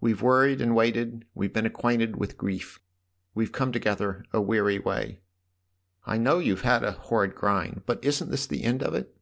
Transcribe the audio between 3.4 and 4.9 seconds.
come together a weary